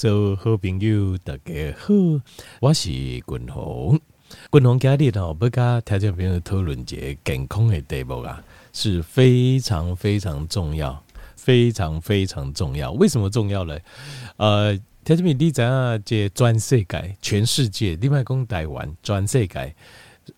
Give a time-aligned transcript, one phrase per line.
[0.00, 1.92] 所有好朋友大家好，
[2.58, 4.00] 我是君鸿。
[4.50, 8.42] 君鸿今日哦，要跟听众朋友讨论一个健康的题目啊，
[8.72, 11.04] 是非常非常重要，
[11.36, 12.92] 非常非常重要。
[12.92, 13.78] 为什么重要呢？
[14.38, 14.74] 呃，
[15.04, 19.76] 听众朋友，你知啊，这全世界，全世界，另外讲台湾，全世界，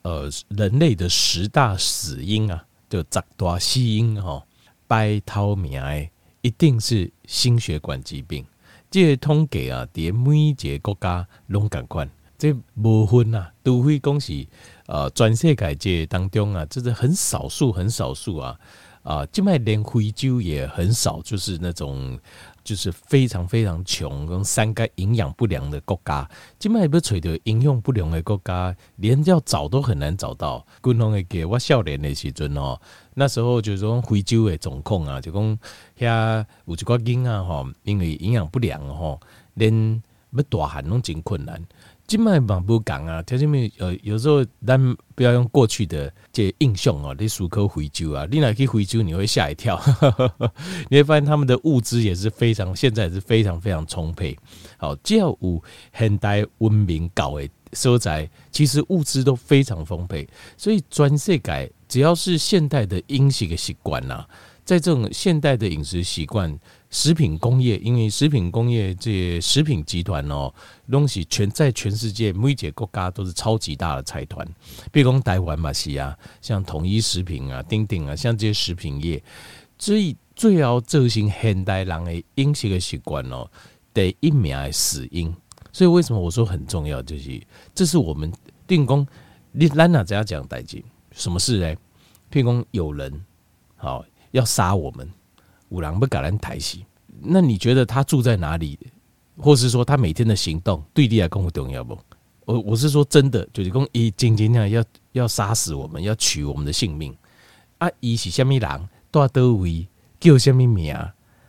[0.02, 4.44] 呃，人类的十大死因啊，就十大死因哈，
[4.88, 6.08] 排头名的
[6.40, 8.44] 一定是心血管疾病。
[8.92, 12.06] 这个统计啊，在每一个国家拢共款，
[12.36, 14.46] 这无分啊，除非讲是
[14.84, 18.54] 呃全世界这当中啊，这是很少数很少数啊
[19.02, 22.18] 啊，这卖连非洲也很少，就是那种
[22.62, 26.28] 就是非常非常穷跟三个营养不良的国家，
[26.58, 30.64] 这卖不找到营养不良的国家，连要找都很难找到。
[30.80, 32.80] 共同的给我少年的时阵哦。
[33.14, 35.58] 那时候就是说非洲的总控啊，就讲
[35.98, 39.18] 遐有一寡囡啊吼，因为营养不良吼，
[39.54, 41.60] 连要大汉拢真困难。
[42.12, 44.78] 今麦嘛不讲啊，条件面呃，有时候咱
[45.14, 49.80] 不要用过去的这印象哦，你苏科非洲啊，你来去非洲你会吓一跳，
[50.90, 54.36] 你会发现他们的物资也是非常，现在也是非常非常充沛。
[54.76, 55.62] 好，只要有
[55.96, 57.50] 现代文明搞诶。
[57.72, 64.22] 所在其实物资都非常丰沛，所以全世界只要是现代的饮食的习惯呐，
[64.66, 66.54] 在这种现代的饮食习惯，
[66.92, 70.52] 食品工业，因为食品工业这些食品集团哦，
[70.90, 74.46] 东西全在全世界每一个国家都是超级大的财团，
[74.92, 79.20] 比如讲台湾嘛是啊，像统一食品啊、丁丁啊，像这些食品业，
[79.78, 83.50] 所以最要造成现代人的饮食的习惯哦，
[83.94, 85.34] 第一名的死因。
[85.72, 87.00] 所以为什么我说很重要？
[87.00, 87.40] 就是
[87.74, 88.30] 这是我们
[88.66, 89.06] 定工，
[89.52, 90.84] 你兰娜怎样讲代金？
[91.12, 91.74] 什么事呢？
[92.30, 93.24] 定功有人
[93.76, 95.10] 好要杀我们，
[95.72, 96.84] 五郎不敢来抬起。
[97.18, 98.78] 那你觉得他住在哪里？
[99.38, 101.98] 或是说他每天的行动对你来讲重要不？
[102.44, 107.16] 我我是说真的，就是讲一今天要要杀死我们，要取我们的性命
[107.78, 107.88] 啊！
[108.00, 108.88] 伊是虾米人？
[109.10, 109.88] 多多位
[110.20, 110.94] 叫虾米名？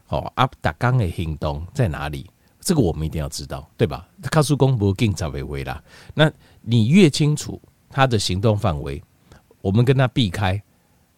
[0.06, 0.50] 好啊！
[0.62, 2.30] 达刚的行动在哪里？
[2.62, 4.08] 这个我们一定要知道，对吧？
[4.32, 5.84] 他诉公不更早为为啦。
[6.14, 6.32] 那
[6.62, 9.04] 你越清楚他的行动范围，
[9.62, 10.62] 我们跟他避开，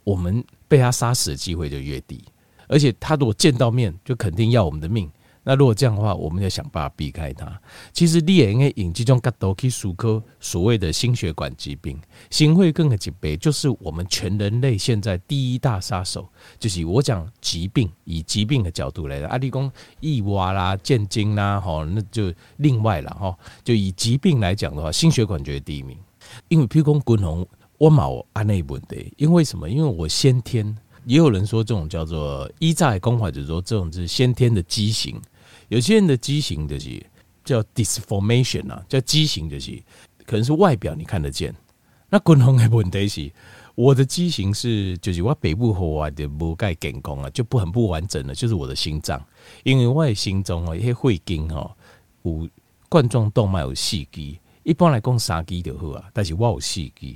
[0.03, 2.24] 我们被他杀死的机会就越低。
[2.68, 5.09] 而且他如果见到面，就肯定要我们的命。
[5.48, 7.62] 那如果这样的话，我们要想办法避开它。
[7.94, 16.28] 其实你也应该引这种角度去思考所谓的心血管疾病、心血管疾病，就是我们全人类现在第一大杀手。
[16.58, 23.38] 就是我讲疾病，以疾病的角度来的，阿里公意外啦、见经啦，吼，那就另外了哈。
[23.64, 25.96] 就以疾病来讲的话，心血管绝对第一名。
[26.47, 27.47] 因为譬如说滚红，
[27.78, 29.70] 我冇安内问题，因为什么？
[29.70, 35.19] 因为我先天，也有人说这种叫做一在公法，就是说这种是先天的畸形。
[35.69, 37.03] 有些人的畸形就是
[37.43, 39.71] 叫 disformation 啊，叫畸形就是
[40.25, 41.53] 可能是外表你看得见。
[42.09, 43.31] 那共同的问题是，
[43.73, 49.23] 我的畸形是就是我北部和我的无钙健康啊，就不很不完整了，就是我的心脏，
[49.63, 51.72] 因为我的心脏哦，一些会经哦，
[52.23, 52.47] 有
[52.87, 57.16] 冠状动脉有四支，一般来讲三肌就好啊，但是我有四支。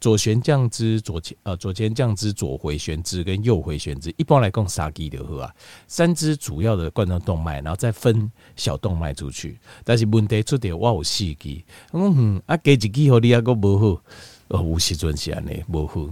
[0.00, 5.52] 左旋降支、左前呃左前降支、左回旋支跟右回旋支，一般来讲三支就好啊。
[5.86, 9.58] 三支主要的冠状动脉，然后再分小动脉出去。
[9.84, 14.02] 但是问题出在我有四支，嗯啊，加一支好你还阁无好，
[14.48, 16.02] 哦，有时阵是安尼无好。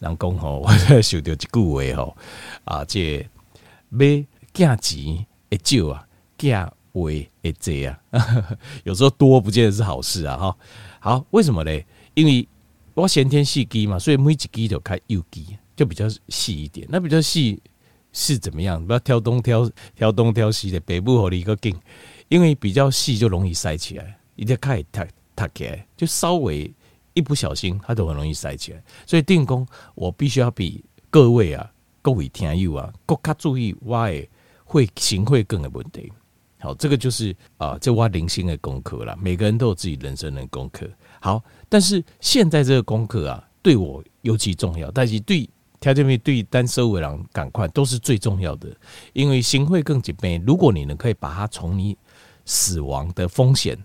[0.00, 2.16] 人讲吼，我 想到一句话吼，
[2.64, 3.24] 啊，这
[3.90, 4.08] 要
[4.52, 6.06] 惊钱会少啊，
[6.36, 7.98] 价位会济啊。
[8.82, 10.56] 有时候多不见得是好事啊，哈。
[10.98, 11.80] 好，为什么呢？
[12.14, 12.48] 因为
[12.98, 16.84] 我先天细肌嘛，所以每一肌都开右肌，就比较细一点。
[16.90, 17.62] 那比较细
[18.12, 18.84] 是怎么样？
[18.84, 21.76] 不要挑东挑挑东挑西的，北部和你一个劲，
[22.26, 25.06] 因为比较细就容易塞起来，一定开它
[25.36, 26.68] 它起来，就稍微
[27.14, 28.82] 一不小心，它就很容易塞起来。
[29.06, 29.64] 所以定功，
[29.94, 31.70] 我必须要比各位啊，
[32.02, 34.28] 各位听友啊，更加注意我的
[34.64, 36.12] 会行会更的问题。
[36.60, 39.16] 好，这个就是啊，这挖零星的功课了。
[39.20, 40.88] 每个人都有自己人生的功课。
[41.20, 45.48] 好，但是现在这个功课啊，对我尤其重要，但是对
[45.80, 48.68] 条件面对单收尾郎赶快都是最重要的，
[49.12, 50.42] 因为心会更紧绷。
[50.44, 51.96] 如果你能可以把它从你
[52.44, 53.78] 死亡的风险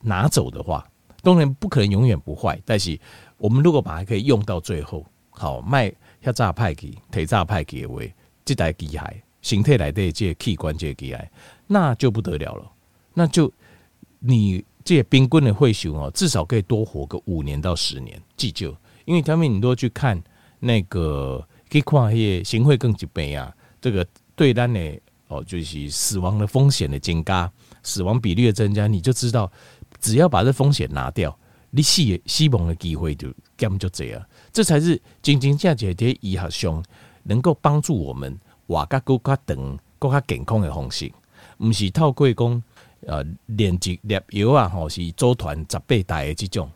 [0.00, 0.86] 拿走的话，
[1.22, 2.60] 当然不可能永远不坏。
[2.64, 2.98] 但是
[3.38, 9.02] 我们如果把它可以用到最后，好卖要炸派给腿炸派给为这台机械
[9.42, 11.28] 形态来的这器官这机械，
[11.66, 12.70] 那就不得了了，
[13.14, 13.52] 那就
[14.18, 14.64] 你。
[14.82, 18.74] 这冰棍的会熊哦，至少可以多活个五年到十年，急救。
[19.04, 20.20] 因为他们你都去看
[20.58, 24.04] 那个，可以看些行会更疾病啊，这个
[24.34, 24.98] 对单的
[25.28, 27.52] 哦，就是死亡的风险的增加
[27.82, 29.52] 死亡比率的增加，你就知道，
[30.00, 31.38] 只要把这风险拿掉，
[31.70, 33.28] 你死死亡的机会就
[33.58, 34.26] 根本就这样。
[34.50, 36.82] 这才是真真正正的医学上
[37.24, 38.36] 能够帮助我们
[38.70, 41.12] 活个更加长、更加健康的方式，
[41.58, 42.62] 不是透过讲
[43.06, 46.70] 呃炼剂炼药啊，吼是组团十八代的这种，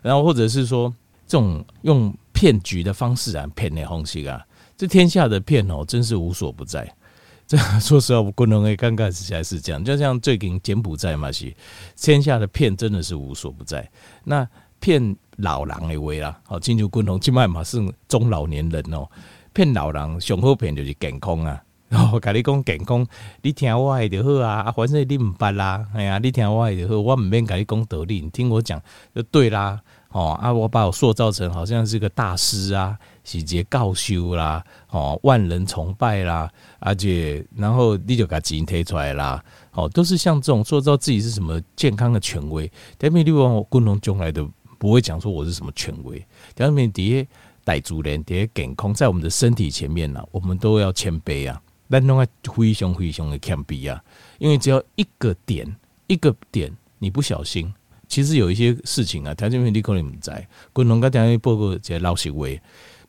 [0.00, 0.94] 然后或者是说
[1.26, 6.90] 这种用骗局的方式啊骗的方式啊，这天下的骗哦真是无所不在。
[7.50, 11.52] 这说实话，我个人也刚开始才是这样，就像最近柬埔寨嘛是
[11.96, 13.90] 天下的骗真的是无所不在。
[14.22, 14.48] 那
[14.78, 19.08] 骗老人的话啦，好，进入共同起码嘛是中老年人哦。
[19.52, 23.06] 骗老人上好骗就是健康啊，然后跟你讲健康，
[23.42, 24.60] 你听我的就好啊。
[24.62, 28.80] 啊，反正你唔捌啦，哎呀，你听我的就好，我唔免甲你讲道理，你听我讲
[29.14, 29.80] 就对啦。
[30.12, 36.50] 哦啊，我把我塑造成好像是个大师啊，喜结高修啦，哦，万人崇拜啦，
[36.80, 39.40] 而且然后你就把钱摕出来啦，
[39.72, 44.46] 哦，都是像这种塑造自己是什么健康的权威，但是你往我共同中来的。
[44.78, 47.28] 不会讲说我是什么权威，第二面底下
[47.70, 54.02] 带主人底下健康，在我们的身体前面呢，我们都要谦卑啊，但弄个非常非常的谦卑啊，
[54.40, 55.76] 因为只要一个点
[56.08, 57.72] 一个点你不小心，
[58.08, 62.44] 其实有一些事情啊，条件面你可能不在，共同跟条件报告这老实话，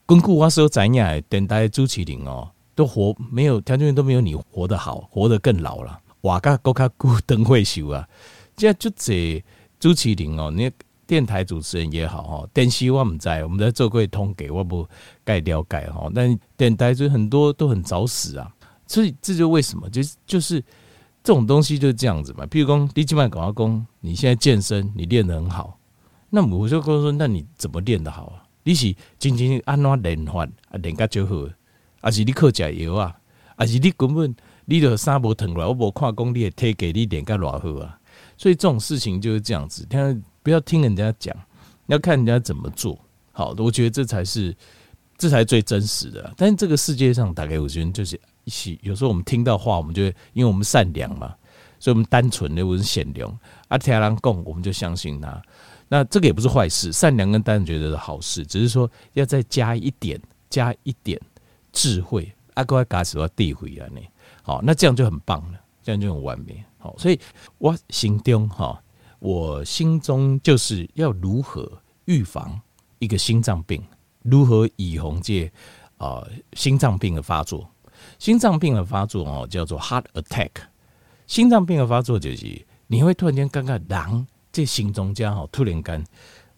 [0.05, 8.07] 根据我所知呀，电台主持人哦，都活没有条件面都没有你活得好，活得更老了，哇嘎高卡古灯会修啊，
[8.55, 9.43] 这就这
[9.79, 10.71] 主持人哦，你。
[11.11, 14.87] 电台主持人也好哈，电视我们在，我们在做过通给我不
[15.25, 16.09] 该了解哈。
[16.15, 18.49] 但电台就很多都很早死啊，
[18.87, 20.61] 所以这就为什么，就是就是
[21.21, 22.45] 这种东西就是这样子嘛。
[22.45, 25.77] 譬如说，你今晚搞阿公，你现在健身，你练得很好，
[26.29, 28.43] 那我就跟说，那你怎么练得好啊？
[28.63, 31.35] 你是真正按怎练法啊，练个就好，
[32.01, 33.13] 还是你靠食药啊？
[33.57, 37.99] 还是你根本你的衫无脱来，我无看讲你的体格你练个偌好啊？
[38.37, 40.23] 所以这种事情就是这样子，听。
[40.43, 41.35] 不要听人家讲，
[41.87, 42.97] 要看人家怎么做。
[43.31, 44.55] 好，我觉得这才是，
[45.17, 46.33] 这才最真实的。
[46.35, 48.79] 但是这个世界上，大概我觉得就是一起。
[48.81, 51.33] 有时候我们听到话，我们就会因为我们善良嘛，
[51.79, 53.39] 所以我们单纯的，我们善良。
[53.67, 55.41] 啊，听人讲，我们就相信他。
[55.87, 61.19] 那这个也不是坏事，善良跟单纯觉得是好事，只是说要再加一点，加一点
[61.71, 62.31] 智慧。
[62.55, 63.87] 阿哥阿嘎什么地回啊？
[63.93, 64.05] 你
[64.43, 66.63] 好，那这样就很棒了，这样就很完美。
[66.77, 67.19] 好，所以
[67.59, 68.81] 我心中哈。
[69.21, 71.71] 我心中就是要如何
[72.05, 72.59] 预防
[72.97, 73.79] 一个心脏病，
[74.23, 75.45] 如何以红这
[75.97, 77.69] 啊心脏病的发作。
[78.17, 80.49] 心脏病的发作哦，叫做 heart attack。
[81.27, 86.03] 心脏病的发作就是你会突然间感觉人这心中这样哈，突然间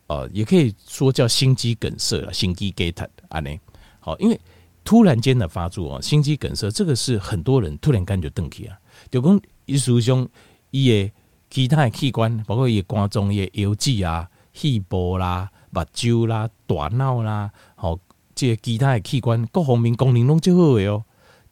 [0.07, 3.59] 呃，也可以说叫心肌梗塞了，心肌梗塞啊呢。
[3.99, 4.39] 好，因为
[4.85, 8.79] 突然间的发作啊，心肌梗塞这个是很多人突然间就断气啊，
[9.11, 10.25] 就讲意思上
[10.71, 11.11] 伊个。
[11.53, 17.95] 其他的器官，包括伊肝脏、伊腰子啊、肺部啦、目睭啦、大脑啦，好，
[18.33, 21.03] 这个其他的器官各方面功能拢就好的哦，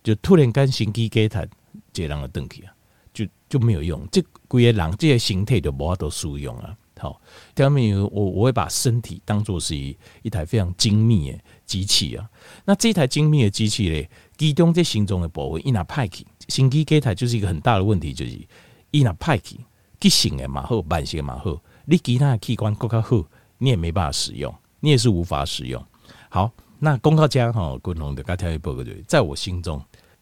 [0.01, 1.47] 就突然间心肌梗塞，
[1.93, 2.73] 这人就断去啊，
[3.13, 6.75] 就就没有用，这规个人这个身体就无法度使用啊。
[6.97, 7.21] 好，
[7.53, 11.37] 第二面我我会把身体当作是一台非常精密的
[11.67, 12.27] 机器啊。
[12.65, 18.31] 那这台精密的机器咧，其中这心脏的部位，伊若歹去，心肌梗塞就是一个很大的问题，就是
[18.89, 19.59] 伊若歹去。
[20.01, 23.23] 急性的嘛好，慢性的嘛好，你其他的器官更加好，
[23.59, 25.81] 你也没办法使用，你也是无法使用。
[26.27, 29.81] 好，那公告家哈，共同的刚才一报告对，在我心中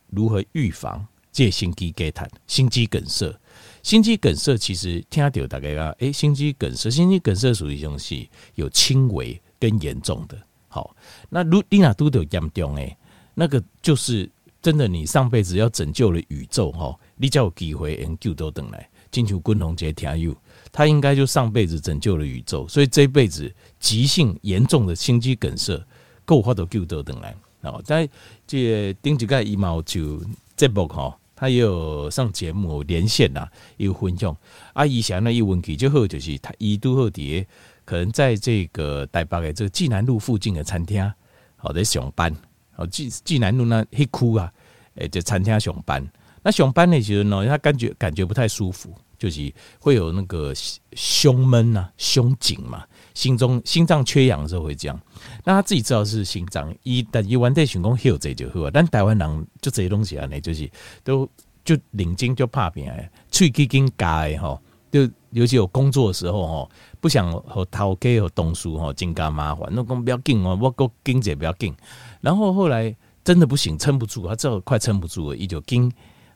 [0.10, 3.34] 如何预防这心肌梗塞、心肌梗塞？
[3.82, 10.38] 心肌梗塞其实听到大概啊，诶，心肌梗塞，心肌梗塞属于一种是有轻微跟严重的。
[10.68, 10.94] 好，
[11.30, 12.98] 那如你那都有严重诶，
[13.34, 14.30] 那个就是
[14.62, 18.90] 真的，你上辈子要拯救了宇宙哈，你才有机会能救到等来。
[19.12, 20.36] 金球共同节听友，
[20.72, 25.84] 他应该就上辈子拯救了宇宙，所以这辈子急性严重的心肌梗塞
[26.26, 27.36] 够花都救得等来。
[27.62, 28.08] 哦，在
[28.48, 30.22] 这顶几个羽毛球
[30.56, 33.48] 节目哈，他也有上节目连线呐，
[33.78, 34.36] 有分享。
[34.74, 37.46] 啊，以前呢，一问题就好，就是他一度后底
[37.84, 41.12] 可能在这个台北的这个济南路附近的餐厅，
[41.58, 42.34] 好在上班。
[42.78, 44.54] 哦，济济南路那黑窟啊，
[44.96, 46.08] 诶，这餐厅上班。
[46.50, 50.52] 那上班那些人呢，他感觉感觉不太舒服，就是会有那个
[50.94, 55.00] 胸闷啊、胸紧嘛，心中心脏缺氧的时候会这样。
[55.44, 60.68] 那他自己知道是心脏，一但一完在想讲休这就好，但台湾人就这些东西啊，呢就是
[61.04, 61.30] 都
[61.64, 64.60] 就领巾就怕病哎，喙齿紧夹的哈，
[64.92, 71.76] 就尤其有工作的时候吼，不想和头家和同事吼增加麻烦，那讲不要紧哦，我个经济不要紧。
[72.22, 75.92] 然后后来真的不行，撑不住，他知道快撑不住了，伊就紧。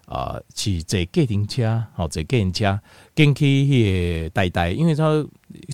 [0.06, 2.80] 啊，去坐计程车，好坐计程车，
[3.16, 5.26] 跟去迄个呆呆，因为他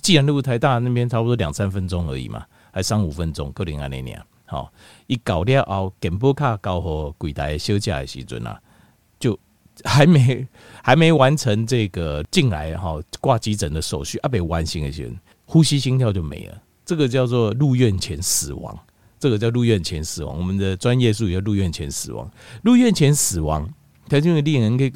[0.02, 4.72] 既然路台大那边差不多两三分钟而已嘛，还三五分钟，可能安尼尔，好，
[5.08, 8.60] 一搞了后，健保卡交互柜台小姐的时阵啊，
[9.18, 9.38] 就
[9.84, 10.46] 还没
[10.82, 18.78] 还没完成这个进来哈挂急诊的手续，啊，被完成的时候，呼吸心跳就没了，这个叫做入院前死亡，
[19.18, 22.30] 这个叫入院前死亡，我们的专业术语叫入院前死亡，
[22.62, 23.68] 入院前死亡。
[24.10, 24.92] 他因为令人给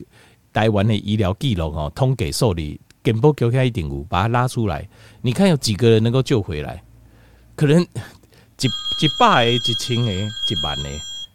[0.52, 4.88] 台湾的医疗记录哦，通给受理，健保给开一点五，把他拉出来，
[5.22, 6.82] 你看有几个人能够救回来？
[7.54, 7.80] 可能
[8.60, 10.88] 一一百个、一千个、一万个，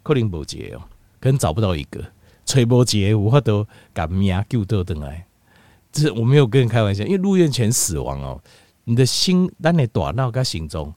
[0.03, 0.81] 可能无一个哦，
[1.19, 2.03] 可能找不到一个，
[2.45, 5.25] 吹波节无法都把命救到回来。
[5.91, 8.41] 这是我没有跟人开玩笑，因为入院前死亡哦，
[8.83, 10.93] 你的心，咱的大脑跟心中，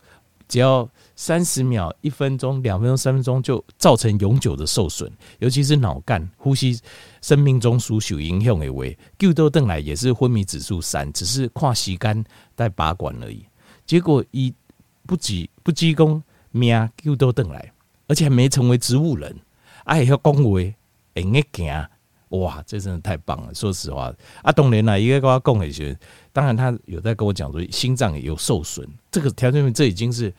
[0.53, 0.87] 只要。
[1.15, 6.81] 三十秒、一分钟、两分钟、三分钟就造成永久的受损，尤其是脑干、呼吸、
[7.21, 8.83] 生命中枢受影响的话，
[9.19, 12.25] 救到邓来也是昏迷指数三，只是跨时间
[12.57, 13.45] 在拔管而已。
[13.87, 14.53] 结果一
[15.07, 17.73] 不急不急功命救到邓来，
[18.09, 19.37] 而且还没成为植物人，
[19.85, 20.75] 哎要恭维，
[21.15, 21.89] 会个行，
[22.33, 23.55] 哇，这真的太棒了！
[23.55, 24.13] 说实话，
[24.43, 25.97] 啊，当然啦，一个跟我讲一些，
[26.33, 30.33] 当然他有在跟我讲说心脏也有受损，这个条件这已经是。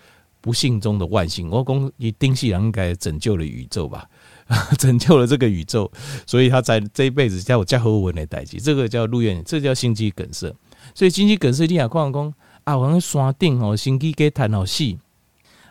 [0.43, 4.05] 不幸中的万幸，我讲以丁细郎应该拯救了宇宙吧，
[4.77, 5.89] 拯救了这个宇宙，
[6.27, 10.53] 所以他在这一辈子叫我加和文的代志，这个叫入院，这、叫心肌梗塞。
[10.93, 12.33] 所以心肌梗塞你也看讲
[12.65, 14.83] 啊，我山顶哦，心肌给瘫好死，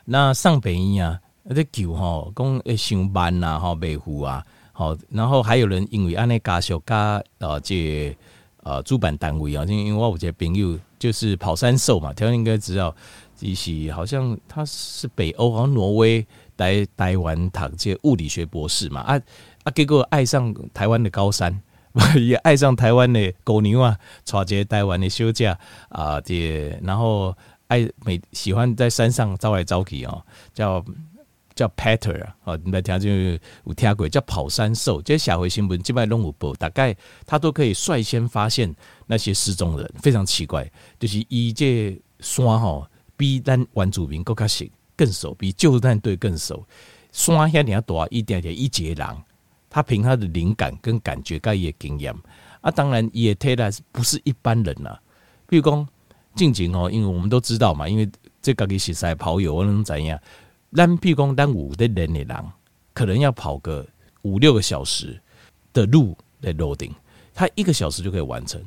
[0.07, 1.21] 那上北医啊，
[1.55, 8.17] 在救吼，讲会上班呐，吼，维护啊，好，然后还有人因为安尼家属加呃这
[8.63, 12.95] 呃主办单位啊，因为我有一个朋友就是跑山兽嘛，条应该知道。
[13.41, 16.25] 一起好像他是北欧，好像挪威
[16.59, 19.21] 来台湾读这物理学博士嘛啊
[19.65, 21.61] 啊，结果爱上台湾的高山，
[22.15, 27.37] 也爱上台湾的狗牛啊，带这台湾的休假啊，这然后
[27.67, 30.23] 爱每喜欢在山上招来招去哦，
[30.55, 30.79] 叫
[31.55, 38.75] 叫 Peter 啊，哦，你来听就有听过叫跑山兽，这社会新闻基本上拢有报，大概他都可以率先发现
[39.07, 42.87] 那些失踪人，非常奇怪，就是以这山吼。
[43.15, 44.65] 比咱原住民更加熟，
[44.97, 46.67] 更熟，比救难队更熟。
[47.13, 49.07] 山下你要多一点点一截人，
[49.71, 52.13] 他凭他的灵感跟感觉，伊也经验
[52.63, 55.01] 啊，当然也推来不是一般人呐、啊。
[55.47, 55.87] 比如讲，
[56.35, 60.19] 近景哦，因为我们都知道嘛，因为这个给实在跑友，我能怎样？
[60.75, 62.45] 咱比如讲，咱五的人的人，
[62.95, 63.87] 可能要跑个
[64.23, 65.21] 五六个小时
[65.73, 66.95] 的路来楼顶，
[67.35, 68.63] 他一个小时就可以完成。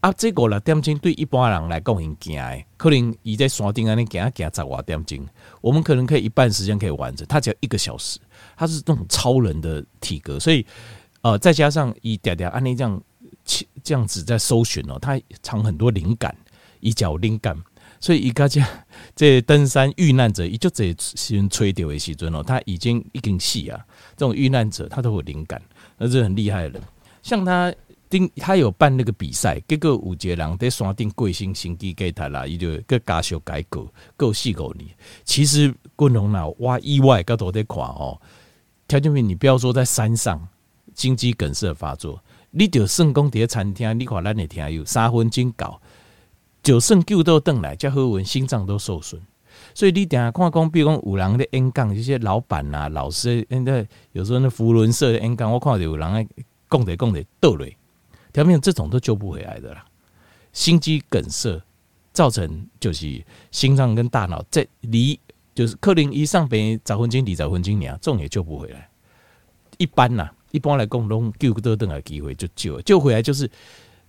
[0.00, 5.26] 啊，这个了点钟对一般人来讲很惊诶，可能伊在山顶安尼行行十外点钟，
[5.60, 8.20] 我们可能可以一半时间可以完成，他只要一个小时，
[8.56, 10.64] 他是那种超人的体格，所以
[11.22, 13.02] 呃，再加上伊点点安尼这样
[13.82, 16.36] 这样子在搜寻哦，他藏很多灵感，
[16.80, 17.56] 伊叫灵感，
[18.00, 18.60] 所以伊家这
[19.14, 23.84] 这登山遇难者，伊就这先吹掉的时阵哦，他已经已经死啊，
[24.16, 25.60] 这种遇难者他都有灵感，
[25.98, 26.82] 那是很厉害的人，
[27.22, 27.74] 像他。
[28.08, 34.92] 丁他有办那个比赛，结果有一个人在山顶贵姓心肌给他啦，伊就个家属改过够细够你。
[35.24, 38.16] 其实滚龙啦，哇意外个都在看哦。
[38.86, 40.40] 条件品，你不要说在山上
[40.94, 42.22] 心肌梗塞发作，
[42.52, 45.82] 你就算讲伫餐厅，你看咱的听有三分钟搞，
[46.66, 49.22] 就算救到邓来，加和文心脏都受损。
[49.72, 56.26] 所以你等下看讲，比如讲有人的 N 杠，这些老板呐、老师，现在有时候那福伦社的 N 杠，我看到有人在
[56.68, 57.76] 讲的讲的倒嘞。
[58.32, 59.84] 条面这种都救不回来的啦，
[60.52, 61.62] 心肌梗塞
[62.12, 65.18] 造成就是心脏跟大脑在离
[65.54, 68.88] 就是克林一上边找分经理找分经理啊，这种也救不回来。
[69.78, 73.48] 一般呐，一般来讲拢救得等个机会就救救回来，就是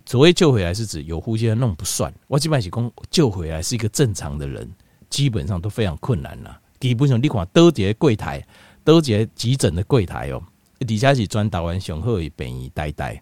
[0.08, 2.14] 所谓救回来是指有呼吸的那种不算。
[2.28, 4.66] 我基本上讲救回来是一个正常的人，
[5.10, 6.62] 基本上都非常困难了。
[6.80, 8.42] 基本上你看多节柜台，
[8.86, 10.42] 多节急诊的柜台哦，
[10.80, 13.22] 底下是专打完雄厚的病医呆呆。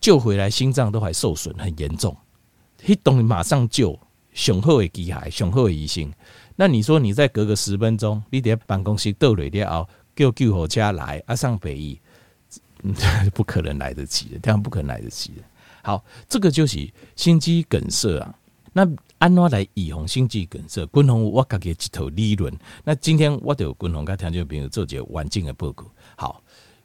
[0.00, 2.16] 救回来，心脏都还受损，很严重。
[2.86, 3.98] 一动马上救，
[4.32, 6.10] 雄厚的机械，雄厚的医生。
[6.56, 12.00] 那你说，你再隔个十分钟，你在办公室倒了了后，叫救护车来，啊上北医，
[13.34, 15.42] 不可能来得及的，这样不可能来得及的。
[15.82, 18.34] 好，这个就是心肌梗塞啊。
[18.72, 20.86] 那安怎来预防心肌梗塞？
[20.86, 22.52] 军宏我给一套理论。
[22.84, 25.84] 那今天我就军宏跟听众朋友做一个完整的报告。
[26.16, 26.42] 好。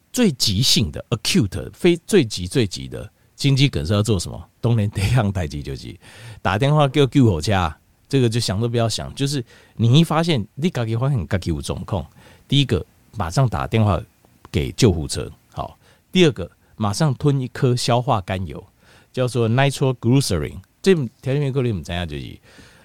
[0.10, 4.50] 最急性的 acute 非最急最急的心肌梗塞要做什么？
[4.60, 5.96] 当然第一样代志就是
[6.42, 7.76] 打电话叫救护车，
[8.10, 9.14] 这个就想都不要想。
[9.14, 9.44] 就是
[9.76, 12.04] 你一发现你家己发现家己有状况，
[12.48, 12.84] 第一个
[13.16, 14.02] 马上打电话
[14.50, 15.32] 给救护车。
[15.54, 15.78] 好，
[16.12, 18.66] 第二个马上吞一颗消化甘油，
[19.18, 20.60] 叫做 nitroglycerin。
[20.80, 22.40] 这条件面够你们怎样就是，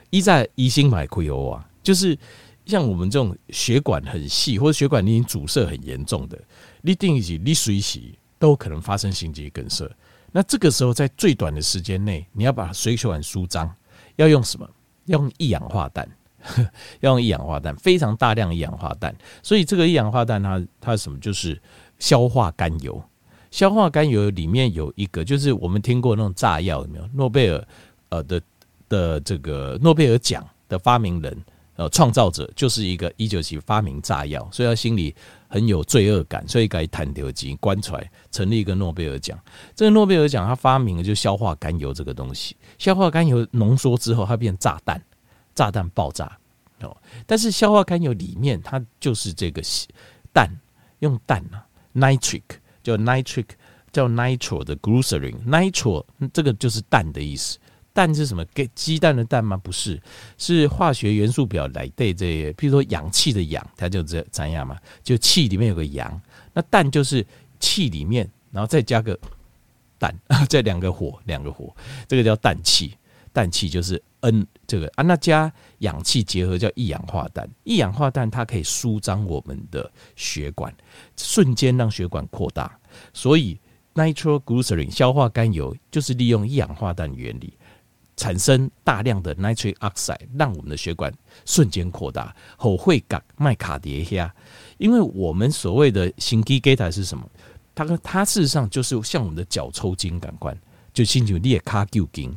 [0.09, 2.19] 一在一心买亏油啊，就是
[2.65, 6.41] 像我们这种血管很细或者血管已经阻塞很严重的，
[6.81, 9.87] 你定义你水洗都可能发生心肌梗塞。
[10.33, 13.71] 那这个时候在最短的时间内，你要把水血管舒张，
[14.17, 14.67] 要用什么？
[15.05, 16.09] 要用一氧化氮，
[17.01, 19.15] 要用一氧化氮，非常大量一氧化氮。
[19.43, 21.19] 所以这个一氧化氮它它是什么？
[21.19, 21.61] 就是
[21.99, 23.05] 消化甘油。
[23.53, 27.07] 消化甘油里面有一个，就是我们听过那种炸药有没有？
[27.13, 27.65] 诺贝尔
[28.09, 28.43] 呃的
[28.89, 31.45] 的这个诺贝尔奖的发明人
[31.77, 35.15] 呃创造者，就是一个一九七发明炸药，所以他心里
[35.49, 39.39] 很有罪恶感，所以改弹条机关出来，成立一个诺贝尔奖。
[39.77, 44.99] 这个诺贝尔奖他发明的就是消化甘油这个东西，消化甘油浓缩之后它变炸弹，
[45.55, 46.39] 炸弹爆炸
[46.81, 46.97] 哦。
[47.27, 49.63] 但是消化甘油里面它就是这个
[50.33, 50.49] 氮，
[51.01, 52.41] 用氮啊，nitric。
[52.83, 53.47] 叫 nitric，
[53.93, 57.59] 叫 nitro 的 glycerin，nitro 这个就是氮的意思。
[57.95, 58.43] 氮是什么？
[58.55, 59.55] 给鸡蛋的蛋吗？
[59.59, 60.01] 不是，
[60.39, 64.79] 是化学元素表来对这些，譬如说氧气的氧，它就这怎样嘛？
[65.03, 66.19] 就气里面有个氧，
[66.55, 67.27] 那氮就是
[67.61, 69.19] 气里面，然后再加个
[69.99, 71.75] 氮， 这两个火，两个火，
[72.09, 72.97] 这个叫氮气。
[73.35, 77.49] 氮气就是 N 这个啊，那加氧气结合叫一氧化氮。
[77.63, 80.75] 一氧化氮它可以舒张我们的血管，
[81.17, 82.77] 瞬间让血管扩大。
[83.13, 83.59] 所以
[83.95, 87.53] nitroglycerin 消化甘油就是利用一氧化氮原理，
[88.17, 91.13] 产生大量的 nitric oxide，让我们的血管
[91.45, 92.35] 瞬间扩大。
[92.57, 94.35] 后会感麦卡碟下，
[94.79, 97.29] 因为我们所谓的心肌给它是什么？
[97.75, 100.57] 它跟它事实上就是像我们的脚抽筋感官，
[100.93, 102.35] 就心就裂卡旧筋。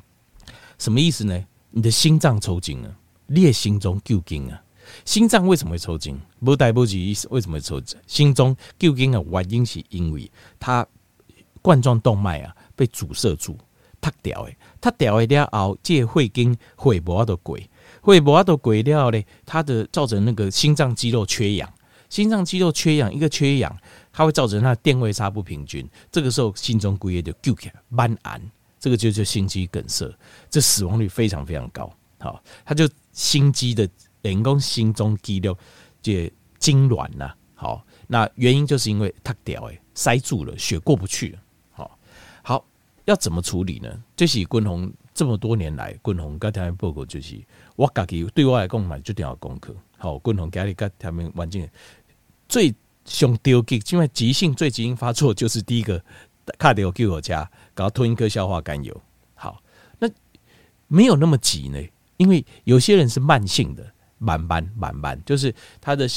[0.79, 1.45] 什么意思呢？
[1.77, 2.95] 你的心脏抽筋了，
[3.27, 4.63] 裂心中揪筋啊！
[5.03, 6.17] 心脏为什么会抽筋？
[6.39, 7.99] 不带不及，为什么会抽筋？
[8.07, 10.87] 心中揪筋的原因是因为它
[11.61, 13.57] 冠状动脉啊被阻塞住，
[13.99, 21.69] 塌掉诶，塌掉诶了后，这会经血无法度过，血无法度过了呢，它的造成那个心脏肌肉缺氧，
[22.09, 23.77] 心脏肌肉缺氧，一个缺氧，
[24.13, 28.41] 它会造成它的电位差不平均，这个时候心中规个就救起来，慢按。
[28.85, 30.15] 这个就叫心肌梗塞，
[30.47, 31.91] 这死亡率非常非常高。
[32.19, 33.89] 好，他就心肌的
[34.21, 35.57] 人工心中肌肉
[36.03, 36.13] 就
[36.59, 37.33] 痉挛呐。
[37.55, 41.35] 好，那原因就是因为它掉诶塞住了，血过不去。
[41.71, 41.97] 好，
[42.43, 42.63] 好，
[43.05, 43.89] 要怎么处理呢？
[44.15, 47.43] 这是军宏这么多年来，军宏跟他们报告就是
[47.75, 49.75] 我自己对我来讲嘛，最重要功课。
[49.97, 51.67] 好，军宏家里跟他们环境
[52.47, 52.71] 最
[53.05, 55.99] 凶丢给，因为急性最急性发作就是第一个。
[56.57, 59.01] 卡掉救我家，搞吞一颗消化甘油。
[59.33, 59.61] 好，
[59.99, 60.09] 那
[60.87, 61.79] 没有那么急呢，
[62.17, 63.85] 因为有些人是慢性的，
[64.17, 66.07] 慢慢慢慢，就是他的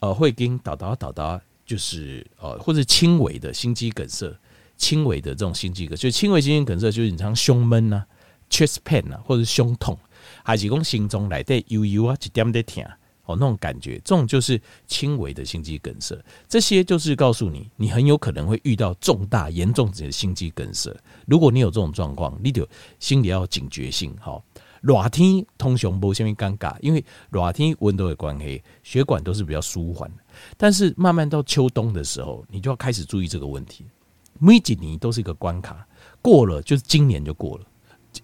[0.00, 4.34] 呃会跟导导导导，就是呃或者轻微的心肌梗塞，
[4.76, 8.06] 轻微的这种心肌梗，就轻微心肌梗塞就是你像胸闷呐、啊、
[8.50, 9.98] chest pain 啊，或者胸痛，
[10.42, 12.84] 还是讲心中来的悠悠啊，一点点疼。
[13.26, 16.14] 哦，那种感觉，这种就是轻微的心肌梗塞。
[16.48, 20.94] 这些就是告诉你，你很有可能会遇到重大、严重的心肌梗塞。
[21.26, 24.14] 如果你有这种状况，你就心里要警觉性。
[24.20, 24.44] 好，
[24.82, 30.10] 热天通常不会尴尬，因为热天温度的关系，血管都是比较舒缓。
[30.56, 33.86] 但是慢慢到秋冬的时候，你就要开始注意这个问题。
[34.38, 35.86] 每几年都是一个关卡，
[36.20, 37.64] 过了就是今年就过了，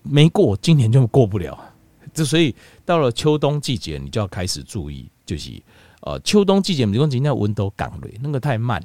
[0.02, 1.69] 没过今年就过不了。
[2.12, 5.50] 这所以到了秋冬季节，你就要开始注意，就是
[6.00, 8.84] 呃秋冬季节，比如说今天温度降瑞，那个太慢，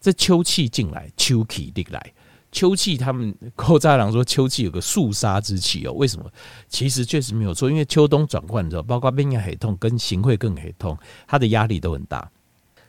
[0.00, 2.12] 这秋气进来，秋气进来，
[2.50, 6.30] 秋气他们古早人说秋气有个肃杀之气哦，为什么？
[6.68, 12.30] 其实确实没有错，因为秋冬转换的时候，包括免疫系统跟行会更很痛，它的压力都很大。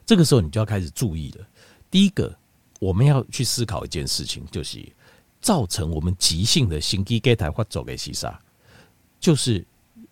[0.06, 1.46] 这个时候你就要开始注意了。
[1.91, 2.36] 第一个，
[2.80, 4.80] 我们要去思考一件事情，就是
[5.41, 8.39] 造成我们急性的心肌梗塞发作的是啥？
[9.19, 9.65] 就是。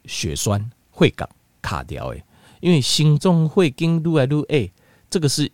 [0.06, 1.30] 血栓会卡
[1.62, 2.24] 卡掉诶，
[2.60, 4.72] 因为心中会经路来路诶，
[5.10, 5.52] 这个是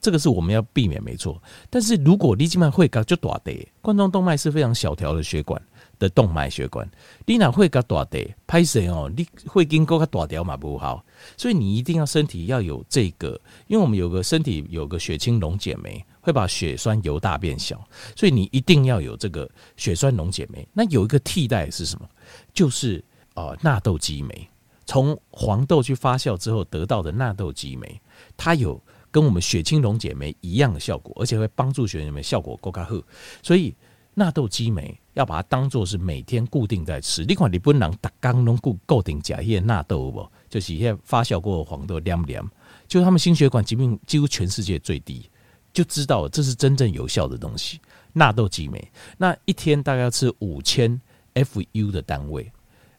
[0.00, 1.42] 这个是我们要避免没错。
[1.70, 5.60] 但是如果你今晚会卡就大的冠状动脉是非常小条的血管
[5.98, 6.88] 的动脉血管，
[7.24, 9.10] 你哪会卡大的拍谁哦？
[9.16, 11.04] 你会经过它大条嘛不好，
[11.36, 17.82] 所以你一定要身体要有这个，因为我们有个身体有个血清溶解酶，会把血栓由大变小，
[18.14, 20.68] 所以你一定要有这个血栓溶解酶。
[20.74, 22.08] 那有一个替代是什么？
[22.52, 23.02] 就是。
[23.36, 24.48] 哦，纳豆激酶
[24.84, 28.00] 从黄豆去发酵之后得到的纳豆激酶，
[28.36, 32.94] 它有跟我们血清溶解酶一样的效果，而且会帮助血清酶效果更加好。
[33.42, 33.74] 所以
[34.14, 37.24] 纳豆激酶要把它当做是每天固定在吃。
[37.24, 40.26] 你看你不能打刚弄固固定加一些纳豆不？
[40.48, 42.48] 就是一些发酵过的黄豆凉凉，
[42.88, 45.28] 就是他们心血管疾病几乎全世界最低，
[45.72, 47.80] 就知道这是真正有效的东西。
[48.12, 50.98] 纳豆激酶，那一天大概要吃五千
[51.34, 52.50] FU 的单位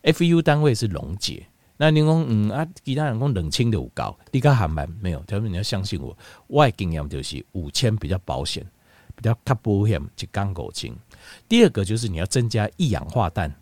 [0.04, 1.46] ，FU 单位是溶解。
[1.80, 5.24] 那你讲嗯啊，其他人讲冷清的有高，你看还蛮没有。
[5.28, 8.66] 他说你要相信我，我的经验就是五千比较保险，
[9.16, 10.98] 比较较保险就刚够清。
[11.48, 13.54] 第二个就是你要增加一氧化氮，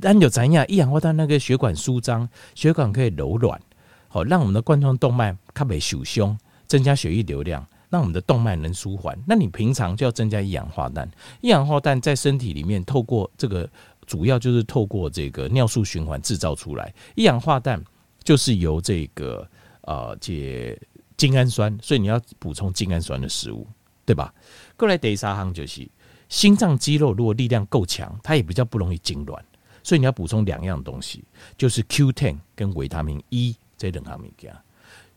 [0.00, 0.64] 但有怎样？
[0.66, 3.60] 一氧化氮那个血管舒张，血管可以柔软，
[4.08, 9.14] 好让我们的冠状动脉较袂受伤，增加血液流量，让我们的动脉能舒缓。
[9.26, 11.06] 那你平常就要增加一氧化氮，
[11.42, 13.68] 一氧化氮在身体里面透过这个。
[14.08, 17.84] 主要就是透过这个尿素循环制造出来，一氧化氮
[18.24, 19.46] 就是由这个
[19.82, 20.80] 呃解
[21.18, 23.66] 精氨酸，所以你要补充精氨酸的食物，
[24.06, 24.32] 对吧？
[24.78, 25.86] 过来第三行就是
[26.30, 29.38] 心脏肌肉，如果力量够强，它也比较不容易痉挛，
[29.82, 31.22] 所以你要补充两样东西，
[31.58, 34.56] 就是 Q10 跟维他命 E 这两项物件。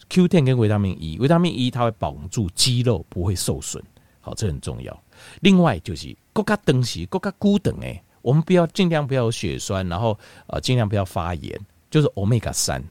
[0.10, 3.82] Q10 跟维他命 E，维他命 E 它会保住肌肉不会受损，
[4.20, 5.04] 好，这很重要。
[5.40, 8.04] 另外就是国家东西，国家孤等诶。
[8.22, 12.84] 我们不要尽量不要有血栓，然后呃尽量不要发炎，就是 Omega 三。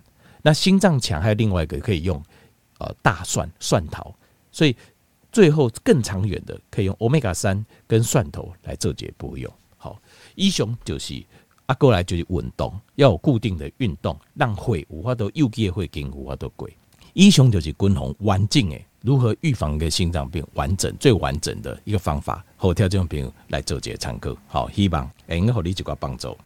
[0.43, 2.23] 那心脏强还有另外一个可以用
[2.79, 4.15] 呃大蒜蒜头，
[4.51, 4.75] 所以
[5.31, 9.53] 最后更长远的可以用 Omega 三跟蒜头来做解不用。
[9.77, 10.01] 好，
[10.35, 11.23] 一雄就是
[11.67, 16.75] 啊过来就是运动，要有固定的运动，让会五花都右肩会跟五花都贵。
[17.13, 18.87] 一雄就是均衡完整诶。
[19.03, 26.37] 如何预防一个心脏病完整最完整的一个方法，后跳这种朋友来做这个参考，好，希望能够给你一个帮助。